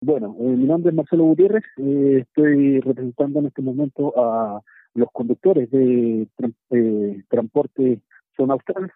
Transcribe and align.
Bueno, 0.00 0.36
eh, 0.38 0.44
mi 0.44 0.64
nombre 0.64 0.90
es 0.90 0.96
Marcelo 0.96 1.24
Gutiérrez, 1.24 1.64
eh, 1.76 2.18
estoy 2.22 2.78
representando 2.80 3.40
en 3.40 3.46
este 3.46 3.62
momento 3.62 4.14
a 4.16 4.62
los 4.94 5.10
conductores 5.10 5.68
de 5.72 6.28
eh, 6.70 7.22
transporte 7.28 8.00
zona 8.36 8.54
austral, 8.54 8.92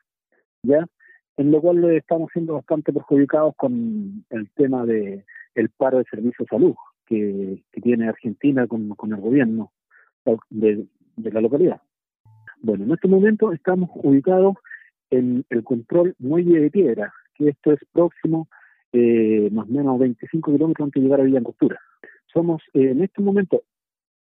¿ya? 0.62 0.86
En 1.36 1.50
lo 1.50 1.60
cual 1.60 1.84
estamos 1.90 2.30
siendo 2.32 2.54
bastante 2.54 2.92
perjudicados 2.92 3.54
con 3.56 4.24
el 4.30 4.50
tema 4.52 4.86
de 4.86 5.24
el 5.56 5.70
paro 5.70 5.98
de 5.98 6.04
servicio 6.04 6.44
de 6.44 6.56
salud 6.56 6.74
que, 7.06 7.64
tiene 7.82 8.08
Argentina 8.08 8.68
con, 8.68 8.90
con 8.90 9.12
el 9.12 9.20
gobierno 9.20 9.72
de, 10.50 10.86
de 11.16 11.32
la 11.32 11.40
localidad. 11.40 11.82
Bueno, 12.60 12.84
en 12.84 12.92
este 12.92 13.08
momento 13.08 13.52
estamos 13.52 13.90
ubicados 13.94 14.54
en 15.10 15.44
el 15.50 15.64
control 15.64 16.14
muelle 16.20 16.60
de 16.60 16.70
piedra, 16.70 17.12
que 17.34 17.48
esto 17.48 17.72
es 17.72 17.80
próximo 17.92 18.48
eh, 18.92 19.48
más 19.52 19.68
o 19.68 19.72
menos 19.72 19.98
25 19.98 20.52
kilómetros 20.52 20.86
antes 20.86 21.00
de 21.00 21.04
llegar 21.06 21.20
a 21.20 21.24
Villa 21.24 21.38
Angostura. 21.38 21.80
Somos, 22.32 22.62
eh, 22.74 22.90
en 22.90 23.02
este 23.02 23.22
momento, 23.22 23.62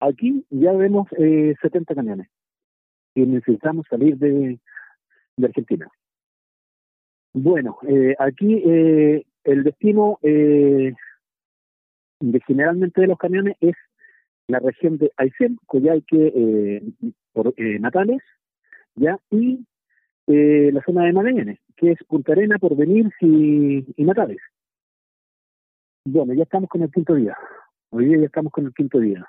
aquí 0.08 0.45
ya 0.49 0.73
vemos 0.73 1.08
eh, 1.17 1.55
70 1.62 1.95
camiones 1.95 2.27
y 3.16 3.21
necesitamos 3.21 3.85
salir 3.90 4.18
de, 4.18 4.59
Argentina. 5.41 5.88
Bueno, 7.34 7.77
eh, 7.88 8.16
aquí 8.20 8.62
eh, 8.66 9.26
el 9.44 9.63
destino 9.63 10.20
de 10.21 10.95
generalmente 12.45 13.02
de 13.02 13.07
los 13.07 13.18
camiones 13.18 13.55
es 13.59 13.76
la 14.48 14.59
región 14.59 14.98
de 14.98 15.12
Aysén, 15.18 15.57
Coyhaique, 15.66 16.84
por 17.34 17.54
Natales, 17.57 18.21
ya, 18.95 19.18
y 19.32 19.66
la 20.27 20.84
zona 20.84 21.05
de 21.05 21.13
Magallanes, 21.13 21.59
que 21.83 21.91
es 21.91 22.03
Punta 22.05 22.31
Arena, 22.31 22.57
Porvenir 22.59 23.11
y, 23.19 23.85
y 24.01 24.05
Natales. 24.05 24.39
Bueno, 26.05 26.33
ya 26.33 26.43
estamos 26.43 26.69
con 26.69 26.81
el 26.81 26.89
quinto 26.89 27.13
día. 27.13 27.37
Hoy 27.89 28.05
día 28.05 28.19
ya 28.19 28.25
estamos 28.27 28.53
con 28.53 28.65
el 28.67 28.73
quinto 28.73 28.99
día. 28.99 29.27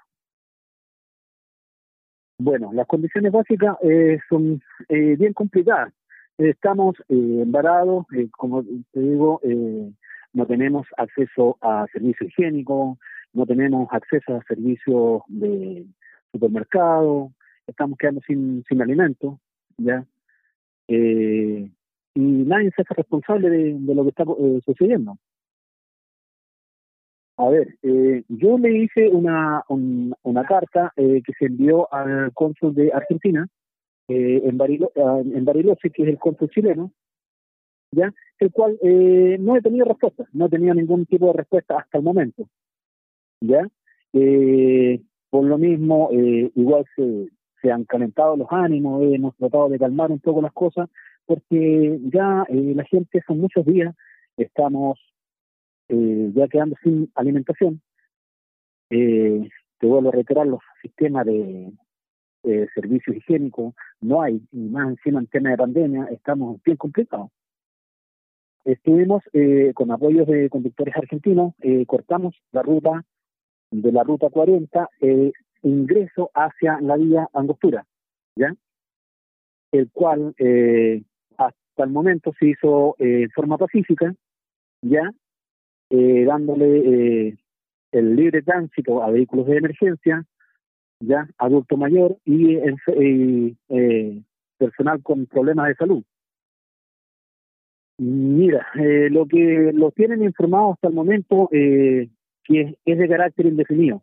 Bueno, 2.38 2.72
las 2.72 2.86
condiciones 2.86 3.33
básicas 3.33 3.77
eh, 3.83 4.20
son 4.28 4.62
eh, 4.88 5.16
bien 5.16 5.33
complicadas. 5.33 5.92
Estamos 6.38 6.94
eh, 7.08 7.41
embarados, 7.42 8.06
eh, 8.12 8.28
como 8.30 8.62
te 8.62 9.00
digo, 9.00 9.41
eh, 9.42 9.91
no 10.33 10.46
tenemos 10.46 10.86
acceso 10.96 11.58
a 11.61 11.86
servicio 11.92 12.28
higiénico, 12.28 12.98
no 13.33 13.46
tenemos 13.46 13.89
acceso 13.91 14.36
a 14.36 14.44
servicios 14.44 15.22
de 15.27 15.86
supermercado, 16.30 17.33
estamos 17.66 17.98
quedando 17.98 18.20
sin, 18.24 18.62
sin 18.68 18.80
alimento, 18.80 19.41
¿ya? 19.77 20.05
Eh, 20.86 21.68
y 22.15 22.20
nadie 22.20 22.70
se 22.75 22.83
hace 22.83 22.95
responsable 22.95 23.51
de, 23.51 23.95
lo 23.95 24.03
que 24.05 24.11
está 24.11 24.25
eh, 24.25 24.61
sucediendo. 24.65 25.17
A 27.37 27.48
ver, 27.48 27.77
eh, 27.83 28.23
yo 28.29 28.59
le 28.59 28.79
hice 28.79 29.09
una, 29.09 29.65
un, 29.69 30.15
una 30.23 30.45
carta 30.45 30.92
eh, 30.97 31.20
que 31.25 31.33
se 31.39 31.47
envió 31.47 31.92
al 31.92 32.33
cónsul 32.33 32.75
de 32.75 32.92
Argentina, 32.92 33.48
eh, 34.07 34.42
en, 34.45 34.59
Barilo, 34.59 34.92
en 34.95 35.45
Bariloche, 35.47 35.91
que 35.91 36.03
es 36.03 36.09
el 36.09 36.19
cónsul 36.19 36.51
chileno, 36.51 36.92
ya 37.91 38.12
el 38.39 38.53
cual 38.53 38.79
eh, 38.83 39.39
no 39.41 39.57
he 39.57 39.62
tenido 39.62 39.87
respuesta, 39.87 40.27
no 40.33 40.47
he 40.47 40.51
tenido 40.51 40.75
ningún 40.75 41.07
tipo 41.07 41.29
de 41.29 41.33
respuesta 41.33 41.79
hasta 41.79 41.98
el 41.98 42.05
momento. 42.05 42.47
ya 43.41 43.67
eh, 44.12 45.01
Por 45.31 45.45
lo 45.47 45.57
mismo, 45.57 46.11
igual 46.12 46.85
se, 46.95 47.31
se 47.62 47.73
han 47.73 47.85
calentado 47.85 48.37
los 48.37 48.48
ánimos, 48.51 49.03
hemos 49.03 49.35
tratado 49.37 49.70
de 49.70 49.79
calmar 49.79 50.11
un 50.12 50.20
poco 50.20 50.42
las 50.42 50.53
cosas, 50.53 50.91
porque 51.27 51.98
ya 52.12 52.44
eh, 52.48 52.72
la 52.75 52.84
gente 52.84 53.22
son 53.27 53.41
muchos 53.41 53.64
días, 53.64 53.94
estamos 54.36 54.98
eh, 55.89 56.30
ya 56.34 56.48
quedando 56.48 56.77
sin 56.83 57.11
alimentación, 57.14 57.80
eh, 58.91 59.48
te 59.78 59.86
vuelvo 59.86 60.08
a 60.08 60.12
reiterar, 60.12 60.47
los 60.47 60.61
sistemas 60.83 61.27
de 61.27 61.72
eh, 62.45 62.67
servicios 62.75 63.17
higiénicos 63.17 63.75
no 64.00 64.22
hay, 64.22 64.41
y 64.52 64.58
más 64.69 64.89
encima 64.89 65.20
en 65.20 65.27
tema 65.27 65.51
de 65.51 65.57
pandemia, 65.57 66.05
estamos 66.11 66.62
bien 66.62 66.77
complicados. 66.77 67.30
Estuvimos 68.64 69.23
eh, 69.33 69.73
con 69.74 69.91
apoyos 69.91 70.27
de 70.27 70.48
conductores 70.48 70.96
argentinos, 70.96 71.55
cortamos 71.86 72.35
la 72.51 72.62
ruta 72.62 73.05
de 73.83 73.92
la 73.92 74.05
ruta 74.05 74.30
40, 74.30 74.89
eh, 75.01 75.33
ingreso 75.62 76.30
hacia 76.35 76.80
la 76.80 76.96
vía 76.96 77.29
Angostura, 77.33 77.86
¿ya? 78.36 78.55
El 79.73 79.91
cual 79.91 80.35
eh, 80.39 81.02
hasta 81.74 81.85
el 81.85 81.90
momento 81.90 82.33
se 82.39 82.51
hizo 82.51 82.95
eh, 83.01 83.23
en 83.24 83.30
forma 83.30 83.58
pacífica, 83.58 84.14
¿ya? 84.80 85.11
eh, 85.90 86.24
dándole 86.24 87.27
eh, 87.27 87.36
el 87.90 88.14
libre 88.14 88.42
tránsito 88.42 89.02
a 89.02 89.11
vehículos 89.11 89.46
de 89.46 89.57
emergencia, 89.57 90.24
ya 91.01 91.29
adulto 91.36 91.77
mayor 91.77 92.17
y 92.24 92.57
eh, 92.57 94.23
personal 94.57 95.02
con 95.02 95.27
problemas 95.27 95.67
de 95.67 95.74
salud. 95.74 96.05
Mira, 97.98 98.67
eh, 98.79 99.08
lo 99.11 99.27
que 99.27 99.73
los 99.74 99.92
tienen 99.95 100.23
informados 100.23 100.74
hasta 100.74 100.89
el 100.89 100.95
momento 100.95 101.48
que 101.51 102.79
es 102.85 102.98
de 102.98 103.08
carácter 103.08 103.46
indefinido. 103.46 104.01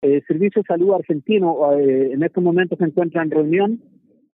El 0.00 0.24
Servicio 0.26 0.62
de 0.62 0.66
Salud 0.66 0.94
argentino 0.94 1.76
en 1.76 2.22
estos 2.22 2.42
momentos 2.42 2.78
se 2.78 2.84
encuentra 2.84 3.22
en 3.22 3.30
reunión 3.30 3.82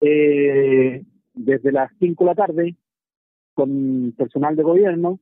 eh, 0.00 1.04
desde 1.34 1.72
las 1.72 1.90
5 1.98 2.24
de 2.24 2.30
la 2.30 2.34
tarde 2.34 2.76
con 3.54 4.14
personal 4.16 4.56
de 4.56 4.62
gobierno 4.62 5.20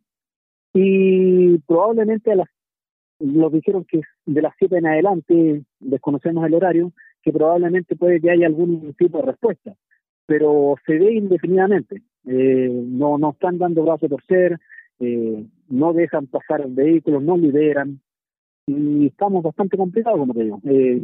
y 0.72 1.58
probablemente 1.58 2.32
a 2.32 2.36
las 2.36 2.48
nos 3.22 3.52
dijeron 3.52 3.84
que 3.84 4.00
de 4.26 4.42
las 4.42 4.54
7 4.58 4.78
en 4.78 4.86
adelante, 4.86 5.62
desconocemos 5.78 6.44
el 6.44 6.54
horario, 6.54 6.92
que 7.22 7.32
probablemente 7.32 7.94
puede 7.94 8.20
que 8.20 8.30
haya 8.30 8.46
algún 8.46 8.94
tipo 8.94 9.18
de 9.18 9.26
respuesta, 9.26 9.74
pero 10.26 10.74
se 10.84 10.98
ve 10.98 11.14
indefinidamente. 11.14 12.02
Eh, 12.26 12.68
no, 12.68 13.18
no 13.18 13.30
están 13.30 13.58
dando 13.58 13.84
brazo 13.84 14.08
por 14.08 14.24
ser, 14.24 14.58
eh, 14.98 15.44
no 15.68 15.92
dejan 15.92 16.26
pasar 16.26 16.68
vehículos, 16.68 17.22
no 17.22 17.36
liberan, 17.36 18.00
y 18.66 19.06
estamos 19.06 19.42
bastante 19.42 19.76
complicados, 19.76 20.18
como 20.18 20.34
te 20.34 20.44
digo, 20.44 20.60
eh, 20.64 21.02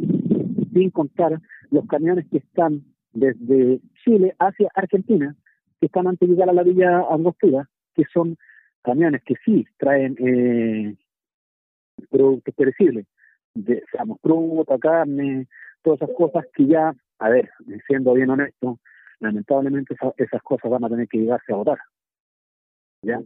sin 0.73 0.89
contar 0.91 1.39
los 1.71 1.85
camiones 1.87 2.25
que 2.29 2.37
están 2.37 2.83
desde 3.13 3.79
Chile 4.09 4.35
hacia 4.39 4.69
Argentina, 4.73 5.35
que 5.79 5.85
están 5.85 6.07
antes 6.07 6.27
de 6.27 6.33
llegar 6.33 6.49
a 6.49 6.53
la 6.53 6.63
villa 6.63 7.05
Angostura, 7.11 7.69
que 7.93 8.03
son 8.11 8.37
camiones 8.81 9.21
que 9.23 9.35
sí 9.45 9.65
traen 9.77 10.15
eh, 10.19 10.95
productos 12.09 12.55
perecibles, 12.55 13.05
de, 13.53 13.83
seamos 13.91 14.19
fruta, 14.21 14.79
carne, 14.79 15.47
todas 15.83 16.01
esas 16.01 16.15
cosas 16.15 16.45
que 16.55 16.65
ya, 16.65 16.91
a 17.19 17.29
ver, 17.29 17.51
siendo 17.85 18.13
bien 18.13 18.31
honesto, 18.31 18.79
lamentablemente 19.19 19.93
esa, 19.93 20.11
esas 20.17 20.41
cosas 20.41 20.71
van 20.71 20.85
a 20.85 20.89
tener 20.89 21.07
que 21.07 21.19
llegarse 21.19 21.53
a 21.53 21.57
votar. 21.57 21.77
¿Ya? 23.03 23.21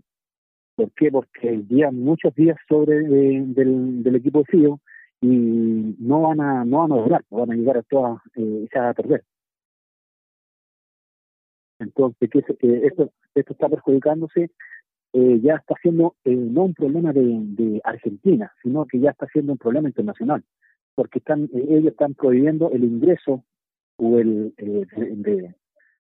¿Por 0.76 0.92
qué? 0.92 1.12
Porque 1.12 1.64
ya 1.70 1.92
muchos 1.92 2.36
días 2.36 2.58
sobre 2.68 2.98
eh, 2.98 3.44
del, 3.46 4.04
del 4.04 4.16
equipo 4.16 4.40
de 4.40 4.46
FIO 4.46 4.80
y 5.22 5.96
no 6.00 6.22
van 6.22 6.42
a 6.42 6.66
no 6.66 6.80
van 6.80 6.92
a 6.92 7.02
durar, 7.02 7.24
van 7.30 7.52
a 7.52 7.56
llegar 7.56 7.78
a 7.78 7.84
todas 7.84 8.18
eh, 8.36 8.68
a 8.76 8.94
perder. 8.94 9.24
Entonces, 11.84 12.30
que 12.30 12.40
eh, 12.40 12.82
esto, 12.88 13.12
esto 13.36 13.54
está 13.54 13.70
perjudicándose 13.70 14.50
eh, 15.16 15.40
ya 15.44 15.58
está 15.58 15.76
siendo 15.80 16.16
eh, 16.26 16.36
no 16.36 16.64
un 16.64 16.74
problema 16.74 17.14
de, 17.14 17.80
Argentina, 17.84 18.52
sino 18.64 18.86
que 18.86 19.00
ya 19.00 19.12
está 19.12 19.28
siendo 19.28 19.52
un 19.52 19.60
problema 19.60 19.88
internacional, 19.88 20.44
porque 20.96 21.20
están 21.20 21.44
eh, 21.54 21.66
ellos 21.70 21.92
están 21.92 22.16
prohibiendo 22.16 22.72
el 22.72 22.84
ingreso 22.84 23.44
o 23.98 24.18
el 24.18 24.56
de, 24.58 25.54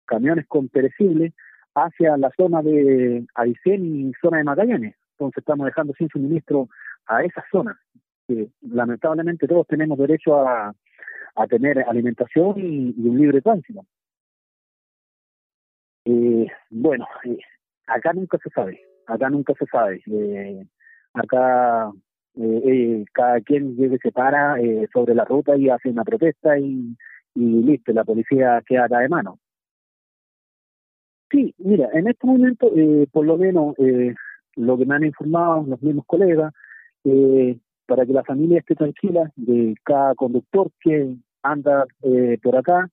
camiones 0.06 0.46
con 0.48 0.68
perecibles 0.68 1.34
hacia 1.76 2.16
la 2.16 2.32
zona 2.36 2.62
de 2.62 3.24
Aysén 3.36 4.08
y 4.08 4.12
zona 4.20 4.38
de 4.38 4.44
Magallanes. 4.44 4.96
Entonces 5.12 5.38
estamos 5.38 5.66
dejando 5.66 5.94
sin 5.94 6.08
suministro 6.08 6.68
a 7.06 7.22
esas 7.22 7.44
zonas. 7.52 7.76
lamentablemente 8.60 9.46
todos 9.46 9.68
tenemos 9.68 9.98
derecho 9.98 10.36
a, 10.36 10.74
a 11.36 11.46
tener 11.46 11.78
alimentación 11.88 12.58
y, 12.58 12.92
y 12.98 13.08
un 13.08 13.18
libre 13.18 13.40
tránsito. 13.40 13.86
Bueno, 16.86 17.06
eh, 17.24 17.38
acá 17.86 18.12
nunca 18.12 18.38
se 18.38 18.50
sabe 18.50 18.80
acá 19.06 19.30
nunca 19.30 19.54
se 19.54 19.66
sabe. 19.66 20.02
Eh, 20.06 20.66
acá 21.14 21.90
eh, 22.36 22.62
eh, 22.64 23.04
cada 23.12 23.40
quien 23.40 23.76
se 23.76 24.12
para 24.12 24.56
sobre 24.92 25.14
la 25.14 25.24
ruta 25.24 25.56
y 25.56 25.70
hace 25.70 25.88
una 25.88 26.04
protesta 26.04 26.58
y, 26.58 26.96
y 27.34 27.40
listo, 27.40 27.92
la 27.92 28.04
policía 28.04 28.62
queda 28.66 28.84
acá 28.84 28.98
de 28.98 29.08
mano. 29.08 29.38
Sí, 31.30 31.54
mira, 31.58 31.88
en 31.92 32.08
este 32.08 32.26
momento, 32.26 32.70
por 33.10 33.26
lo 33.26 33.36
menos, 33.36 33.74
lo 34.54 34.78
que 34.78 34.86
me 34.86 34.94
han 34.94 35.04
informado 35.04 35.64
los 35.66 35.82
mismos 35.82 36.04
colegas, 36.06 36.52
para 37.86 38.06
que 38.06 38.12
la 38.12 38.22
familia 38.22 38.60
esté 38.60 38.76
tranquila 38.76 39.32
de 39.34 39.74
cada 39.82 40.14
conductor 40.14 40.70
que 40.80 41.16
anda 41.42 41.84
por 42.42 42.56
acá, 42.56 42.88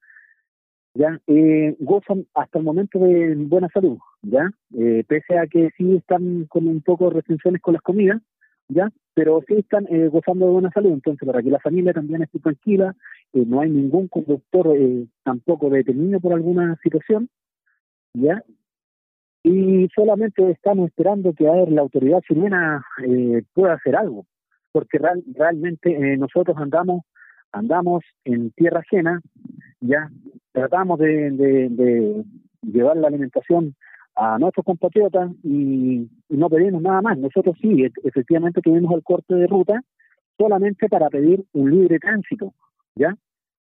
ya 0.96 1.20
eh, 1.28 1.76
gozan 1.80 2.26
hasta 2.34 2.60
el 2.60 2.66
momento 2.66 3.00
de 3.00 3.36
buena 3.36 3.70
salud, 3.70 3.98
ya 4.22 4.52
eh, 4.78 5.04
pese 5.08 5.38
a 5.38 5.48
que 5.48 5.70
sí 5.78 5.96
están 5.96 6.46
con 6.46 6.68
un 6.68 6.82
poco 6.82 7.10
de 7.10 7.16
restricciones 7.16 7.62
con 7.62 7.74
las 7.74 7.82
comidas, 7.82 8.22
¿ya? 8.70 8.90
Pero 9.14 9.42
sí 9.48 9.56
están 9.56 9.88
eh, 9.90 10.08
gozando 10.08 10.46
de 10.46 10.52
buena 10.52 10.72
salud, 10.72 10.92
entonces 10.92 11.26
para 11.26 11.42
que 11.42 11.50
la 11.50 11.60
familia 11.60 11.94
también 11.94 12.24
esté 12.24 12.40
tranquila, 12.40 12.96
eh, 13.34 13.44
no 13.46 13.62
hay 13.62 13.70
ningún 13.70 14.08
conductor 14.08 14.76
eh, 14.76 15.06
tampoco 15.24 15.70
detenido 15.70 16.20
por 16.20 16.34
alguna 16.34 16.78
situación, 16.84 17.30
¿ya? 18.14 18.44
Y 19.44 19.90
solamente 19.94 20.50
estamos 20.52 20.88
esperando 20.88 21.34
que 21.34 21.48
a 21.48 21.52
ver, 21.52 21.72
la 21.72 21.82
autoridad 21.82 22.22
chilena 22.22 22.86
pueda 23.54 23.74
hacer 23.74 23.96
algo, 23.96 24.26
porque 24.72 25.00
real, 25.00 25.22
realmente 25.36 26.16
nosotros 26.18 26.56
andamos 26.58 27.02
andamos 27.52 28.04
en 28.24 28.52
tierra 28.52 28.80
ajena, 28.80 29.22
ya 29.82 30.10
tratamos 30.54 31.00
de, 31.00 32.24
llevar 32.62 32.96
la 32.98 33.08
alimentación 33.08 33.76
a 34.16 34.38
nuestros 34.40 34.66
compatriotas 34.66 35.32
y, 35.44 36.08
no 36.30 36.50
pedimos 36.50 36.82
nada 36.82 37.02
más. 37.02 37.18
Nosotros 37.18 37.58
sí, 37.62 37.86
efectivamente 38.04 38.62
tuvimos 38.62 38.94
el 38.94 39.04
corte 39.04 39.36
de 39.36 39.48
ruta 39.48 39.82
solamente 40.38 40.88
para 40.88 41.10
pedir 41.10 41.44
un 41.54 41.72
libre 41.72 42.00
tránsito, 42.00 42.54
¿ya? 42.96 43.16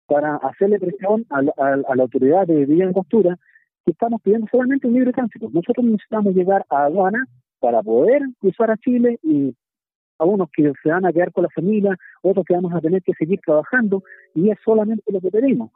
Para 0.07 0.37
hacerle 0.37 0.79
presión 0.79 1.25
a, 1.29 1.39
a, 1.39 1.73
a 1.73 1.95
la 1.95 2.03
autoridad 2.03 2.47
de 2.47 2.65
Villa 2.65 2.85
en 2.85 2.93
Costura 2.93 3.37
que 3.85 3.91
estamos 3.91 4.21
pidiendo 4.21 4.47
solamente 4.51 4.87
un 4.87 4.93
libre 4.93 5.13
tránsito. 5.13 5.49
Nosotros 5.53 5.85
necesitamos 5.85 6.33
llegar 6.33 6.65
a 6.69 6.85
aduana 6.85 7.25
para 7.59 7.81
poder 7.83 8.23
cruzar 8.39 8.71
a 8.71 8.77
Chile 8.77 9.19
y 9.23 9.55
a 10.17 10.25
unos 10.25 10.49
que 10.51 10.73
se 10.83 10.89
van 10.89 11.05
a 11.05 11.13
quedar 11.13 11.31
con 11.31 11.43
la 11.43 11.49
familia, 11.49 11.97
otros 12.21 12.45
que 12.45 12.53
vamos 12.53 12.73
a 12.73 12.81
tener 12.81 13.01
que 13.01 13.13
seguir 13.13 13.39
trabajando 13.45 14.03
y 14.35 14.49
es 14.49 14.57
solamente 14.63 15.11
lo 15.11 15.21
que 15.21 15.31
pedimos. 15.31 15.71